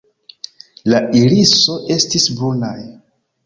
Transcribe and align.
La 0.93 1.01
iriso 1.21 1.77
estis 1.99 2.29
brunaj. 2.41 2.77